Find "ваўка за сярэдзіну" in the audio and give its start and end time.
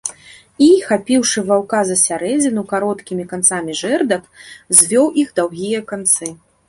1.51-2.63